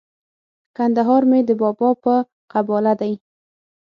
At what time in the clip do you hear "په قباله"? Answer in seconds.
2.03-2.93